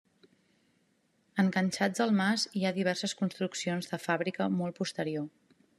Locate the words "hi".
2.59-2.65